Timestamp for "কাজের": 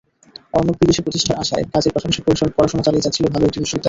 1.73-1.91